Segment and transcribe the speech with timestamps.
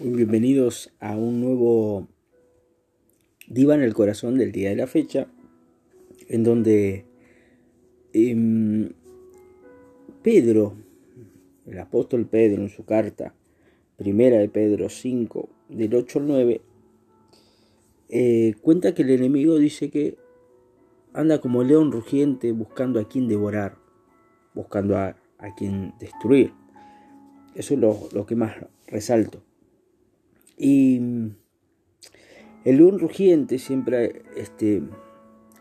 [0.00, 2.08] Bienvenidos a un nuevo
[3.46, 5.28] Diva en el corazón del día de la fecha,
[6.28, 7.04] en donde
[8.12, 8.90] em,
[10.20, 10.74] Pedro,
[11.64, 13.36] el apóstol Pedro en su carta,
[13.96, 16.60] primera de Pedro 5, del 8 al 9,
[18.08, 20.18] eh, cuenta que el enemigo dice que
[21.12, 23.76] anda como león rugiente buscando a quien devorar,
[24.54, 25.16] buscando a,
[25.56, 26.52] quien destruir.
[27.54, 28.56] Eso es lo que más
[28.88, 29.44] resalto.
[30.64, 30.96] Y
[32.64, 34.82] el león rugiente siempre este,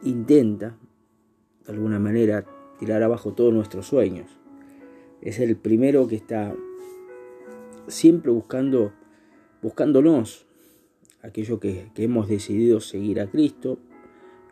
[0.02, 0.78] intenta,
[1.66, 2.46] de alguna manera,
[2.80, 4.30] tirar abajo todos nuestros sueños.
[5.20, 6.56] Es el primero que está
[7.90, 8.94] siempre buscando,
[9.62, 10.46] buscándonos,
[11.22, 13.80] aquello que, que hemos decidido seguir a Cristo,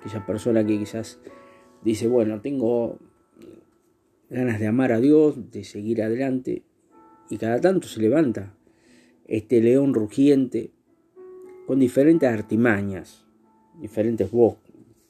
[0.02, 1.22] aquella persona que quizás
[1.82, 3.00] dice, bueno, tengo
[4.30, 6.64] ganas de amar a Dios, de seguir adelante,
[7.30, 8.54] y cada tanto se levanta
[9.32, 10.72] este león rugiente
[11.66, 13.26] con diferentes artimañas,
[13.80, 14.30] diferentes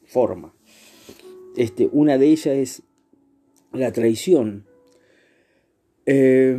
[0.05, 0.51] formas.
[1.57, 2.83] Este, una de ellas es
[3.73, 4.67] la traición
[6.05, 6.55] eh,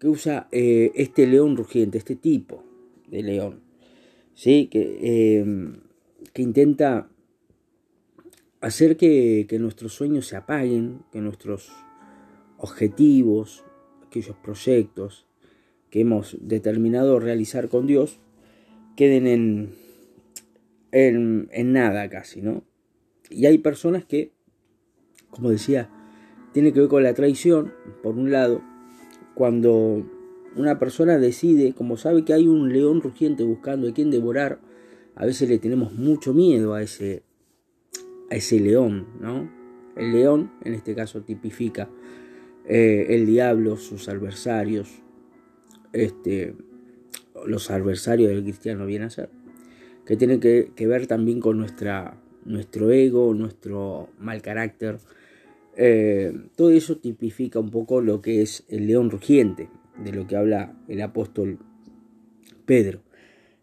[0.00, 2.64] que usa eh, este león rugiente, este tipo
[3.06, 3.62] de león,
[4.34, 4.66] ¿sí?
[4.66, 5.44] que, eh,
[6.32, 7.08] que intenta
[8.60, 11.70] hacer que, que nuestros sueños se apaguen, que nuestros
[12.58, 13.64] objetivos,
[14.04, 15.29] aquellos proyectos,
[15.90, 18.20] que hemos determinado realizar con Dios
[18.96, 19.70] queden en,
[20.92, 22.64] en, nada casi, ¿no?
[23.28, 24.32] Y hay personas que,
[25.30, 25.88] como decía,
[26.52, 28.62] tiene que ver con la traición, por un lado,
[29.34, 30.04] cuando
[30.56, 34.60] una persona decide, como sabe que hay un león rugiente buscando a quien devorar,
[35.14, 37.22] a veces le tenemos mucho miedo a ese,
[38.30, 39.50] a ese león, ¿no?
[39.96, 41.88] El león, en este caso, tipifica
[42.66, 45.02] eh, el diablo, sus adversarios,
[45.92, 46.54] este,
[47.46, 49.30] los adversarios del cristiano vienen a ser,
[50.04, 54.98] que tienen que, ver también con nuestra, nuestro ego, nuestro mal carácter.
[55.76, 59.68] Eh, todo eso tipifica un poco lo que es el león rugiente,
[60.02, 61.58] de lo que habla el apóstol
[62.66, 63.02] Pedro,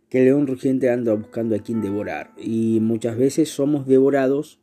[0.09, 4.59] que el león rugiente anda buscando a quien devorar y muchas veces somos devorados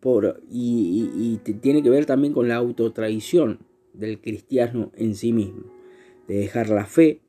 [0.00, 3.60] por, y, tiene que ver también con la autotraición
[3.94, 5.81] del cristiano en sí mismo
[6.28, 7.20] de dejar la fe.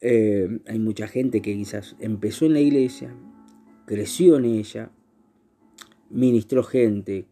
[0.00, 3.14] Eh, hay mucha gente que quizás empezó en la iglesia,
[3.86, 4.90] creció en ella,
[6.10, 7.26] ministró gente,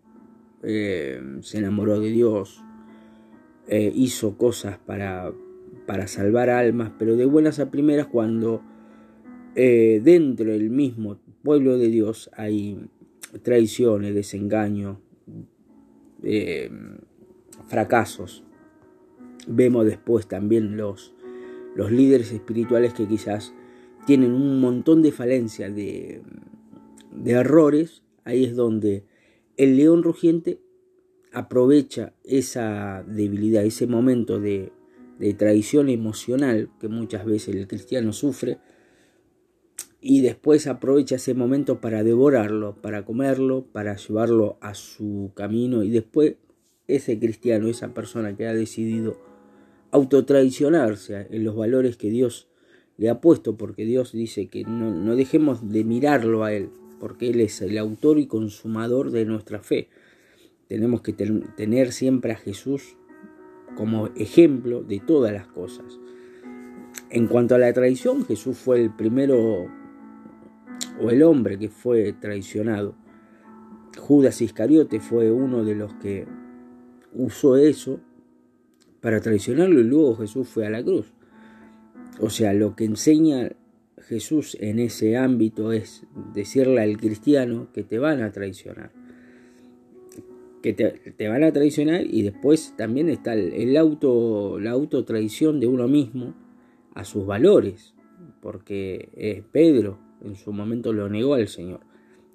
[0.62, 2.62] eh, se enamoró de Dios,
[3.66, 5.32] eh, hizo cosas para,
[5.86, 8.62] para salvar almas, pero de buenas a primeras cuando
[9.52, 12.88] dentro del mismo pueblo de Dios hay
[13.42, 15.00] traiciones, desengaño,
[17.66, 18.44] fracasos,
[19.46, 21.14] Vemos después también los,
[21.74, 23.54] los líderes espirituales que quizás
[24.06, 26.22] tienen un montón de falencias, de,
[27.12, 28.02] de errores.
[28.24, 29.04] Ahí es donde
[29.56, 30.60] el león rugiente
[31.32, 34.72] aprovecha esa debilidad, ese momento de,
[35.18, 38.58] de traición emocional que muchas veces el cristiano sufre
[40.00, 45.90] y después aprovecha ese momento para devorarlo, para comerlo, para llevarlo a su camino y
[45.90, 46.36] después
[46.86, 49.18] ese cristiano, esa persona que ha decidido
[49.92, 52.48] autotraicionarse en los valores que Dios
[52.96, 56.68] le ha puesto, porque Dios dice que no, dejemos de mirarlo a Él,
[56.98, 59.88] porque Él es el autor y consumador de nuestra fe.
[60.68, 62.96] Tenemos que tener siempre a Jesús
[63.76, 65.98] como ejemplo de todas las cosas.
[67.08, 69.66] En cuanto a la traición, Jesús fue el primero
[71.00, 72.94] o el hombre que fue traicionado.
[73.98, 76.26] Judas Iscariote fue uno de los que
[77.12, 78.00] usó eso
[79.00, 81.12] para traicionarlo y luego Jesús fue a la cruz.
[82.20, 83.52] O sea, lo que enseña
[83.98, 88.92] Jesús en ese ámbito es decirle al cristiano que te van a traicionar.
[90.62, 95.88] Que te, van a traicionar y después también está el, auto, la autotraición de uno
[95.88, 96.34] mismo
[96.94, 97.94] a sus valores.
[98.42, 101.80] Porque es Pedro en su momento lo negó al Señor.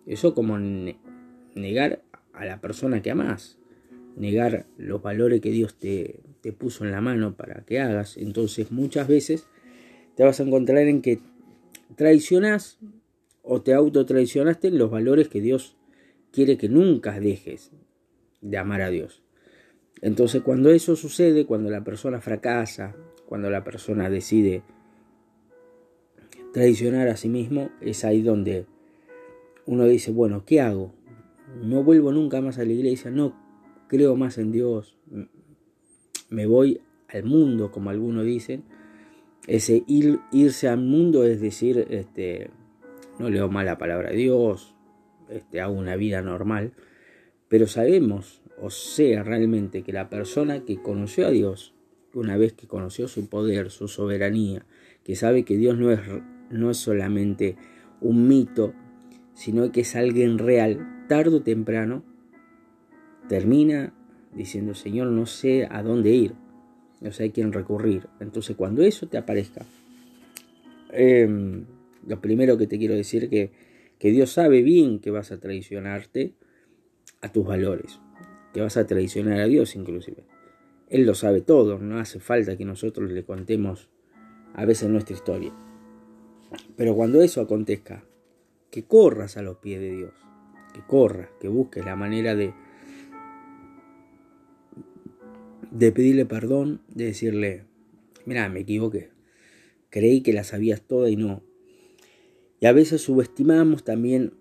[0.06, 2.02] Eso como negar
[2.34, 3.58] a la persona que amas
[4.16, 8.18] negar los valores que Dios te, te puso en la mano para que hagas.
[8.18, 9.48] Entonces muchas veces
[10.16, 11.20] te vas a encontrar en que
[11.96, 12.80] traicionas
[13.44, 15.76] o te autotraicionaste en los valores que Dios
[16.32, 17.72] quiere que nunca dejes
[18.42, 19.22] de amar a Dios.
[20.02, 22.96] Entonces cuando eso sucede, cuando la persona fracasa,
[23.28, 24.64] cuando la persona decide
[26.54, 28.66] traicionar a sí mismo, es ahí donde
[29.66, 30.94] uno dice, bueno, ¿qué hago?
[31.62, 33.36] No vuelvo nunca más a la iglesia, no
[33.88, 34.98] creo más en Dios,
[36.30, 38.64] me voy al mundo, como algunos dicen,
[39.48, 42.50] ese ir, irse al mundo es decir, este,
[43.20, 44.76] no leo mal la palabra de Dios,
[45.30, 46.74] este, hago una vida normal,
[47.48, 51.74] pero sabemos, o sea realmente, que la persona que conoció a Dios,
[52.14, 54.66] una vez que conoció su poder, su soberanía,
[55.04, 56.00] que sabe que Dios no es,
[56.50, 57.58] no es solamente
[58.02, 58.74] un mito,
[59.34, 62.04] sino que es alguien real, tarde o temprano,
[63.28, 63.94] termina
[64.34, 66.34] diciendo, Señor, no sé a dónde ir,
[67.02, 68.08] no sé a quién recurrir.
[68.20, 69.66] Entonces, cuando eso te aparezca,
[70.92, 71.66] em,
[72.06, 73.52] lo primero que te quiero decir es que,
[74.00, 76.34] que Dios sabe bien que vas a traicionarte
[77.22, 78.00] a tus valores,
[78.54, 80.26] que vas a traicionar a Dios inclusive.
[80.90, 83.90] Él lo sabe todo, no hace falta que nosotros le contemos
[84.54, 85.54] a veces nuestra historia.
[86.76, 88.04] Pero cuando eso acontezca,
[88.70, 90.14] que corras a los pies de Dios,
[90.74, 92.54] que corras, que busques la manera de,
[95.78, 97.66] de pedirle perdón, de decirle,
[98.26, 99.10] mira, me equivoqué,
[99.90, 101.44] creí que la sabías toda y no.
[102.62, 104.34] Y a veces subestimamos también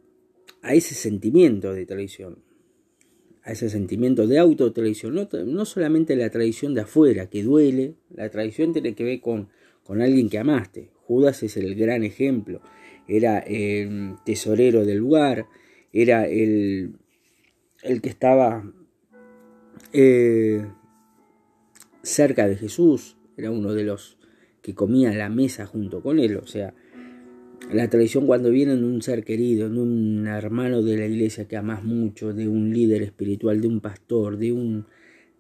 [0.63, 2.39] a ese sentimiento de traición,
[3.43, 8.31] a ese sentimiento de autotraición, no, no solamente la traición de afuera, que duele, la
[8.31, 9.49] traición tiene que ver con,
[9.83, 10.91] con alguien que amaste.
[11.07, 12.63] Judas es el gran ejemplo,
[13.09, 15.47] era el tesorero del lugar,
[15.93, 16.95] era el,
[17.83, 18.73] el que estaba
[19.93, 20.65] eh,
[22.05, 24.19] cerca de Jesús, era uno de los
[24.63, 26.75] que comía la mesa junto con él, o sea,
[27.73, 31.57] la traición cuando viene de un ser querido, de un hermano de la iglesia que
[31.57, 34.87] amas mucho, de un líder espiritual, de un pastor, de un,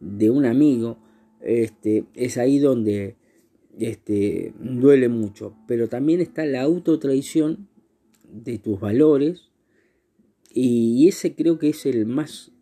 [0.00, 0.98] de un amigo,
[1.40, 3.16] este, es ahí donde
[3.78, 5.54] este, duele mucho.
[5.68, 7.68] Pero también está la autotraición
[8.32, 9.50] de tus valores
[10.50, 12.52] y ese creo que es el más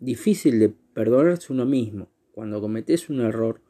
[0.00, 2.08] difícil de perdonarse uno mismo.
[2.38, 3.60] Cuando cometes un error,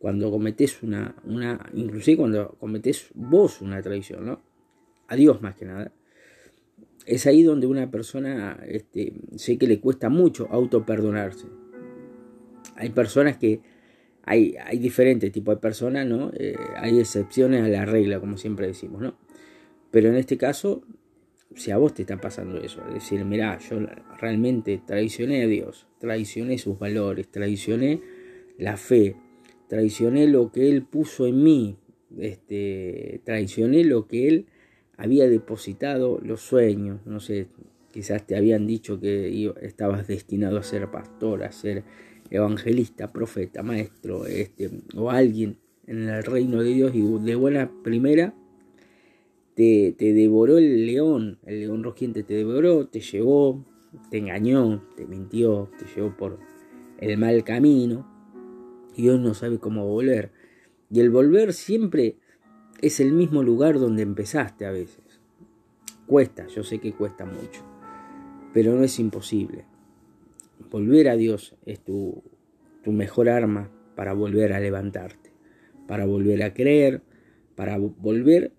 [0.00, 4.42] cuando cometes una, una, inclusive cuando cometes vos una traición, ¿no?
[5.06, 5.92] a Dios más que nada,
[7.06, 11.46] es ahí donde una persona este, sé que le cuesta mucho auto perdonarse.
[12.74, 13.60] Hay personas que
[14.24, 16.32] hay, hay diferentes tipos de personas, ¿no?
[16.34, 19.14] Eh, hay excepciones a la regla, como siempre decimos, ¿no?
[19.92, 20.82] Pero en este caso,
[21.54, 23.80] si a vos te está pasando eso, es decir, mira, yo
[24.18, 28.00] realmente traicioné a Dios, traicioné sus valores, traicioné
[28.58, 29.16] la fe,
[29.68, 31.76] traicioné lo que Él puso en mí,
[32.18, 34.46] este, traicioné lo que Él
[34.96, 37.48] había depositado los sueños, no sé,
[37.90, 41.82] quizás te habían dicho que estabas destinado a ser pastor, a ser
[42.30, 45.56] evangelista, profeta, maestro, este, o alguien
[45.86, 48.34] en el reino de Dios y de buena primera
[49.60, 53.62] te, devoró el león, el león rugiente te devoró, te llevó,
[54.10, 56.38] te engañó, te mintió, te llevó por
[56.98, 58.06] el mal camino
[58.96, 60.32] y no sabe cómo volver.
[60.90, 62.16] Y el volver siempre
[62.80, 65.20] es el mismo lugar donde empezaste a veces.
[66.06, 67.62] Cuesta, yo sé que cuesta mucho,
[68.54, 69.66] pero no es imposible.
[70.70, 72.22] Volver a Dios es tu,
[72.82, 75.32] tu mejor arma para volver a levantarte,
[75.86, 77.02] para volver a creer,
[77.56, 78.52] para volver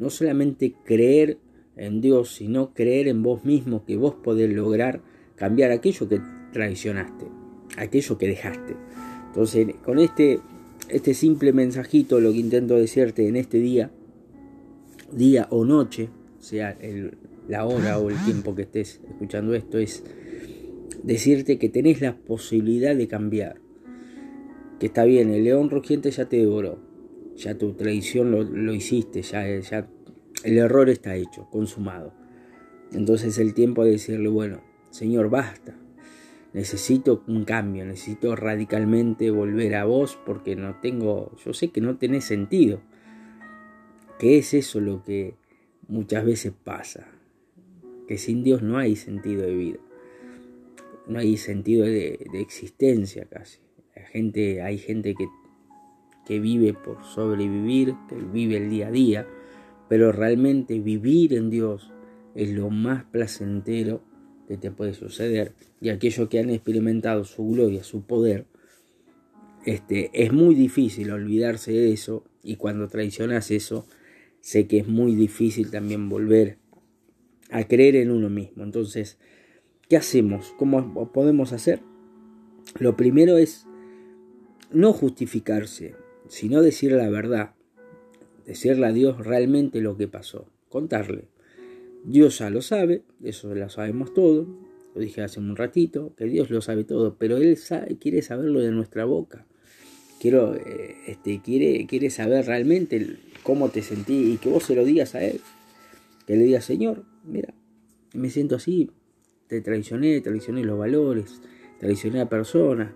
[0.00, 1.38] no solamente creer
[1.76, 5.02] en Dios, sino creer en vos mismo que vos podés lograr
[5.36, 6.20] cambiar aquello que
[6.52, 7.26] traicionaste,
[7.76, 8.76] aquello que dejaste.
[9.28, 10.40] Entonces, con este
[10.90, 13.90] este simple mensajito, lo que intento decirte en este día,
[15.12, 16.08] día o noche,
[16.38, 16.76] sea
[17.48, 20.02] la hora o el tiempo que estés escuchando esto, es
[21.02, 23.60] decirte que tenés la posibilidad de cambiar.
[24.78, 26.78] Que está bien, el león rugiente ya te devoró,
[27.36, 29.88] ya tu traición lo, hiciste, ya, ya
[30.44, 32.12] el error está hecho, consumado.
[32.92, 35.76] Entonces el tiempo de decirle, bueno, Señor, basta,
[36.52, 41.96] necesito un cambio, necesito radicalmente volver a vos porque no tengo, yo sé que no
[41.96, 42.80] tenés sentido.
[44.18, 45.34] Que es eso lo que
[45.88, 47.06] muchas veces pasa,
[48.06, 49.78] que sin Dios no hay sentido de vida,
[51.06, 53.60] no hay sentido de, existencia casi.
[54.12, 55.14] Gente, hay gente
[56.26, 59.26] que vive por sobrevivir, que vive el día a día,
[59.90, 61.90] pero realmente vivir en Dios
[62.36, 64.00] es lo más placentero
[64.46, 68.46] que te puede suceder y aquellos que han experimentado su gloria, su poder,
[69.66, 73.84] este, es muy difícil olvidarse de eso y cuando traicionas eso,
[74.40, 76.58] sé que es muy difícil también volver
[77.50, 78.62] a creer en uno mismo.
[78.62, 79.18] Entonces,
[79.88, 80.54] ¿qué hacemos?
[80.56, 81.82] ¿Cómo podemos hacer?
[82.78, 83.66] Lo primero es
[84.70, 85.96] no justificarse,
[86.28, 87.54] sino decir la verdad,
[88.46, 91.24] decirle a Dios realmente lo que pasó, contarle.
[92.04, 94.46] Dios ya lo sabe, eso lo sabemos todo,
[94.94, 97.58] lo dije hace un ratito, que Dios lo sabe todo, pero Él
[98.00, 99.46] quiere saberlo de nuestra boca.
[100.20, 104.84] quiero, eh, este, quiere, quiere saber realmente cómo te sentí y que vos se lo
[104.84, 105.40] digas a él.
[106.26, 107.54] Que le digas, Señor, mira,
[108.12, 108.90] me siento así,
[109.46, 111.40] te traicioné, traicioné los valores,
[111.78, 112.92] traicioné a personas,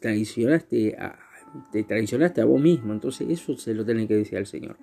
[0.00, 1.18] traicionaste a,
[1.70, 2.92] te traicionaste a vos mismo.
[2.92, 4.76] Entonces eso se lo tiene que decir al Señor.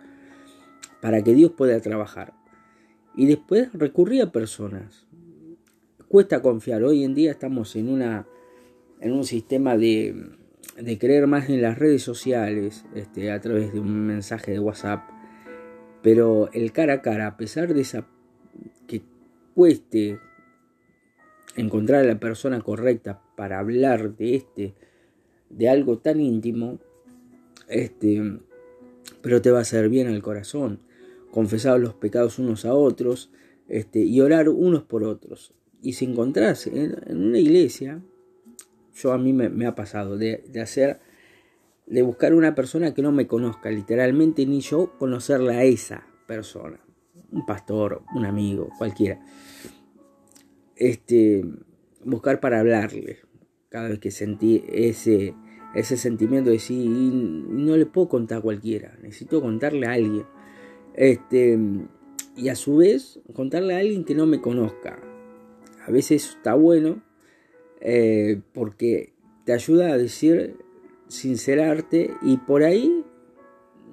[1.01, 2.33] Para que Dios pueda trabajar.
[3.15, 5.07] Y después recurrir a personas.
[6.07, 6.83] Cuesta confiar.
[6.83, 8.27] Hoy en día estamos en, una,
[8.99, 10.15] en un sistema de,
[10.79, 15.09] de creer más en las redes sociales, este, a través de un mensaje de WhatsApp.
[16.01, 18.07] Pero el cara a cara, a pesar de esa
[18.87, 19.01] que
[19.53, 20.19] cueste
[21.55, 24.75] encontrar a la persona correcta para hablar de este,
[25.51, 26.79] de algo tan íntimo,
[27.67, 28.39] este,
[29.21, 30.79] pero te va a hacer bien al corazón.
[31.31, 33.31] Confesar los pecados unos a otros
[33.67, 35.53] este, y orar unos por otros.
[35.81, 38.01] Y si encontrás en, una iglesia,
[38.93, 40.99] yo a mí me, ha pasado de, de, hacer,
[41.87, 46.79] de buscar una persona que no me conozca literalmente, ni yo conocerla a esa persona.
[47.31, 49.21] Un pastor, un amigo, cualquiera.
[50.75, 51.45] Este,
[52.03, 53.19] buscar para hablarle.
[53.71, 55.33] Cada vez que sentí ese,
[55.73, 60.25] ese sentimiento de sí, no le puedo contar a cualquiera, necesito contarle a alguien.
[60.93, 61.57] Este,
[62.35, 64.99] y a su vez, contarle a alguien que no me conozca.
[65.87, 67.01] A veces está bueno
[67.79, 69.13] eh, porque
[69.45, 70.57] te ayuda a decir,
[71.07, 73.05] sincerarte y por ahí,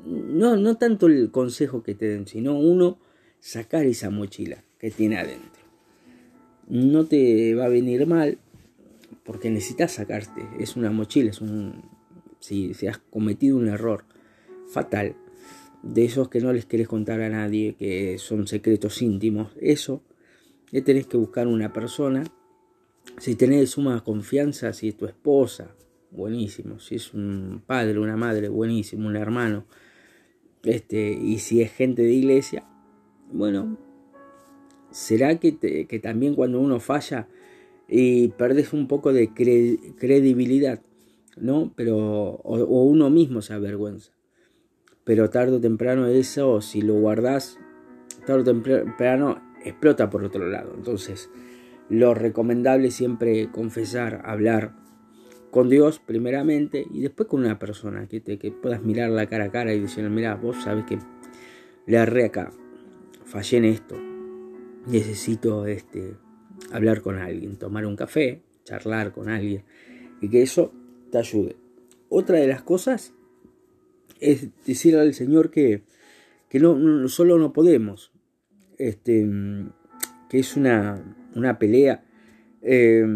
[0.05, 2.99] no, no tanto el consejo que te den, sino uno
[3.39, 5.63] sacar esa mochila que tiene adentro.
[6.67, 8.39] No te va a venir mal
[9.29, 10.49] porque necesitas sacarte.
[10.59, 11.83] Es una mochila, es un.
[12.41, 14.07] Si, has cometido un error
[14.69, 15.17] fatal,
[15.83, 20.03] de esos que no les querés contar a nadie, que son secretos íntimos, eso,
[20.73, 22.25] ya tenés que buscar una persona.
[23.19, 25.75] Si tenés suma confianza, si es tu esposa,
[26.11, 26.79] buenísimo.
[26.79, 29.67] Si es un padre, una madre, buenísimo, un hermano.
[30.63, 32.65] Este, y si es gente de iglesia,
[33.31, 33.77] bueno,
[34.91, 37.29] será que, que también cuando uno falla,
[37.89, 40.83] y perdes un poco de credibilidad,
[41.37, 41.73] ¿no?
[41.75, 44.13] Pero, o, uno mismo se avergüenza.
[45.05, 47.59] Pero tarde o temprano eso, si lo guardas,
[48.27, 50.75] tarde o temprano explota por otro lado.
[50.77, 51.31] Entonces,
[51.89, 54.77] lo recomendable siempre confesar, hablar
[55.51, 59.45] con Dios primeramente y después con una persona que, te, que puedas mirar la cara
[59.45, 60.99] a cara y decirle, mira, vos sabes que
[61.87, 62.51] le arré acá,
[63.25, 63.97] fallé en esto,
[64.87, 66.17] necesito este,
[66.73, 69.65] hablar con alguien, tomar un café, charlar con alguien
[70.21, 70.73] y que eso
[71.11, 71.57] te ayude.
[72.09, 73.15] Otra de las cosas
[74.21, 75.83] es decirle al Señor que,
[76.49, 78.13] que no, solo no podemos,
[78.79, 79.29] este,
[80.29, 82.05] que es una, una pelea
[82.63, 83.07] eh,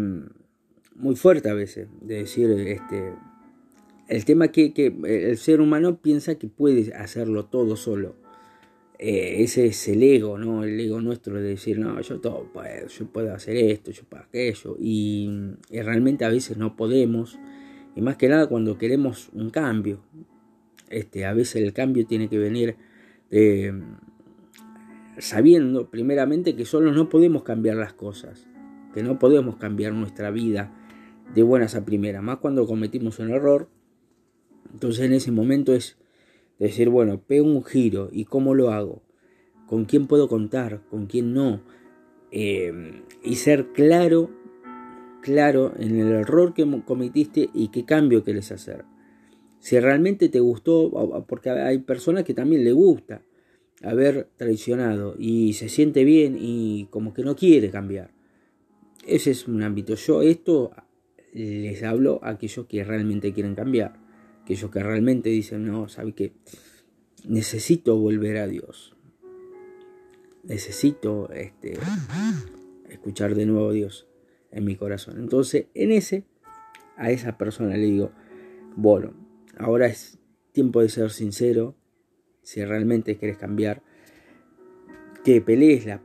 [0.95, 3.13] muy fuerte a veces, de decir, este,
[4.07, 8.22] el tema que, que el ser humano piensa que puede hacerlo todo solo
[9.05, 10.63] eh, ese es el ego, ¿no?
[10.63, 14.23] El ego nuestro de decir, no, yo todo puedo, yo puedo hacer esto, yo puedo
[14.23, 14.77] aquello.
[14.79, 15.29] Y,
[15.69, 17.37] realmente a veces no podemos.
[17.97, 19.99] Y más que nada cuando queremos un cambio.
[20.89, 22.77] Este, a veces el cambio tiene que venir
[25.17, 28.47] sabiendo primeramente que solo no podemos cambiar las cosas.
[28.93, 30.73] Que no podemos cambiar nuestra vida
[31.35, 32.23] de buenas a primeras.
[32.23, 33.67] Más cuando cometimos un error.
[34.71, 35.97] Entonces en ese momento es
[36.59, 39.01] decir, bueno, pego un giro y cómo lo hago,
[39.67, 41.61] con quién puedo contar, con quién no,
[42.31, 44.29] em, y ser claro,
[45.21, 48.85] claro en el error que cometiste y qué cambio quieres hacer.
[49.59, 53.21] Si realmente te gustó, porque hay personas que también le gusta
[53.81, 58.11] haber traicionado y se siente bien y como que no quiere cambiar.
[59.07, 59.95] Ese es un ámbito.
[59.95, 60.71] Yo esto
[61.33, 64.02] les hablo a aquellos que realmente quieren cambiar
[64.43, 66.33] aquellos que realmente dicen, no, ¿sabe qué?
[67.25, 68.95] Necesito volver a Dios.
[70.43, 71.79] Necesito este,
[72.89, 74.07] escuchar de nuevo a Dios
[74.51, 75.17] en mi corazón.
[75.17, 76.25] Entonces, en ese,
[76.97, 78.11] a esa persona le digo,
[78.75, 79.13] bueno,
[79.57, 80.19] ahora es
[80.51, 81.75] tiempo de ser sincero,
[82.41, 83.81] si realmente quieres cambiar,
[85.23, 86.01] que pelees la,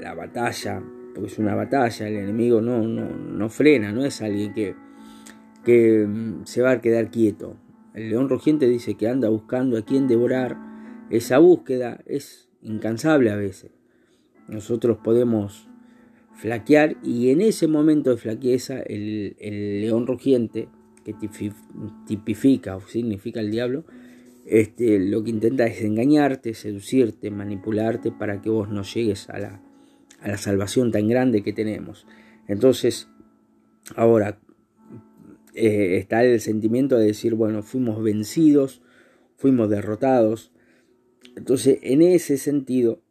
[0.00, 0.82] la, batalla,
[1.14, 4.74] porque es una batalla, el enemigo no, no, no frena, no es alguien que
[5.64, 7.56] que mm, se va a quedar quieto.
[7.94, 10.56] El león rugiente dice que anda buscando a quien devorar.
[11.10, 13.72] Esa búsqueda es incansable a veces.
[14.48, 15.68] Nosotros podemos
[16.34, 20.68] flaquear y en ese momento de flaqueza el, león rugiente,
[21.04, 21.14] que
[22.06, 23.84] tipifica o significa el diablo,
[24.46, 29.62] este, lo que intenta es engañarte, seducirte, manipularte para que vos no llegues a la,
[30.20, 32.06] a la salvación tan grande que tenemos.
[32.48, 33.08] Entonces,
[33.94, 34.38] ahora,
[35.54, 38.82] eh, está el sentimiento de decir, bueno, fuimos vencidos,
[39.36, 40.52] fuimos derrotados.
[41.36, 43.02] Entonces, en ese sentido,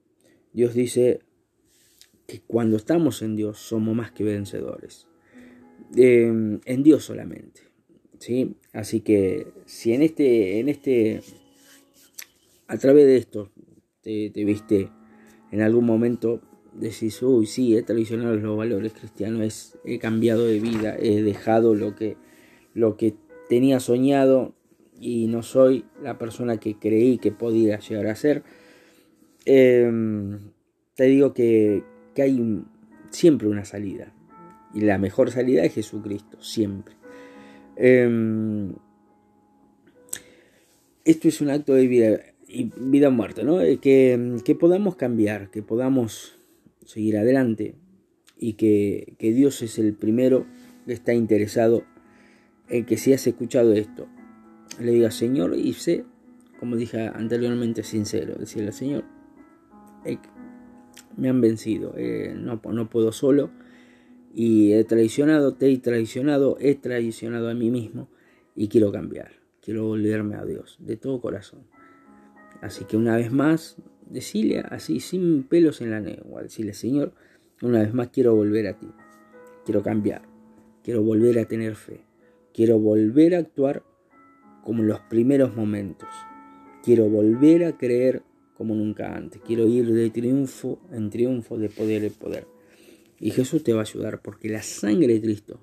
[0.53, 1.19] Dios dice
[2.27, 5.07] que cuando estamos en Dios somos más que vencedores.
[5.95, 7.61] Em, en Dios solamente.
[8.19, 8.55] ¿sí?
[8.73, 11.21] Así que si en este, en este,
[12.67, 13.51] a través de esto
[14.01, 14.89] te, te viste
[15.51, 16.41] en algún momento
[16.73, 21.95] decís, uy, sí, he traicionado los valores cristianos, he cambiado de vida, he dejado lo
[21.95, 22.17] que,
[22.73, 23.15] lo que
[23.47, 24.53] tenía soñado
[24.99, 28.43] y no soy la persona que creí que podía llegar a ser.
[29.45, 30.51] Em,
[30.95, 31.83] te digo que,
[32.13, 32.63] que hay
[33.09, 34.13] siempre una salida.
[34.73, 36.95] Y la mejor salida es Jesucristo, siempre.
[37.75, 38.73] Em,
[41.05, 43.61] esto es un acto de vida y vida muerte, ¿no?
[43.61, 46.39] Eh, que, que podamos cambiar, que podamos
[46.85, 47.75] seguir adelante
[48.37, 50.45] y que, Dios es el primero
[50.85, 51.83] que está interesado
[52.69, 54.07] en que si has escuchado esto,
[54.79, 56.05] le diga Señor y sé,
[56.59, 59.03] como dije anteriormente, sincero, decirle Señor,
[61.17, 63.51] me han vencido, eh, no, no puedo solo
[64.33, 68.09] y he traicionado, te he traicionado, he traicionado a mí mismo
[68.55, 71.61] y quiero cambiar, quiero volverme a Dios de todo corazón.
[72.61, 73.77] Así que una vez más,
[74.09, 77.13] decirle así, sin pelos en la lengua, decirle, Señor,
[77.61, 78.87] una vez más quiero volver a ti,
[79.65, 80.21] quiero cambiar,
[80.83, 82.01] quiero volver a tener fe,
[82.53, 83.83] quiero volver a actuar
[84.63, 86.09] como en los primeros momentos,
[86.83, 92.03] quiero volver a creer como nunca antes, quiero ir de triunfo en triunfo, de poder
[92.03, 92.47] en poder.
[93.19, 95.59] Y Jesús te va a ayudar porque la sangre de Cristo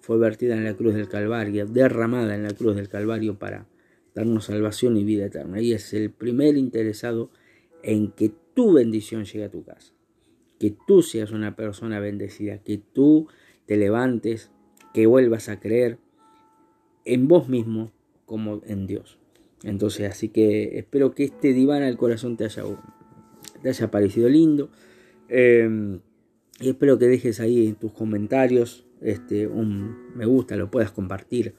[0.00, 3.66] fue vertida en la cruz del Calvario, derramada en la cruz del Calvario para
[4.14, 5.60] darnos salvación y vida eterna.
[5.60, 7.30] Y es el primer interesado
[7.82, 9.92] en que tu bendición llegue a tu casa,
[10.58, 13.28] que tú seas una persona bendecida, que tú
[13.66, 14.50] te levantes,
[14.96, 15.98] que vuelvas a creer
[17.04, 17.92] en vos mismo
[18.24, 19.18] como en Dios.
[19.62, 22.62] Entonces, así que espero que este diván al corazón te haya,
[23.62, 24.70] te haya parecido lindo.
[25.28, 26.00] Em,
[26.60, 31.52] y espero que dejes ahí en tus comentarios este, un me gusta, lo puedas compartir.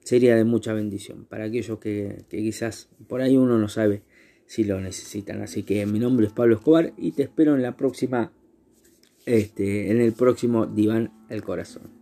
[0.00, 4.02] Sería de mucha bendición para aquellos que, que quizás por ahí uno no sabe
[4.46, 5.40] si lo necesitan.
[5.40, 8.32] Así que mi nombre es Pablo Escobar y te espero en la próxima,
[9.24, 12.01] este, en el próximo Diván el Corazón.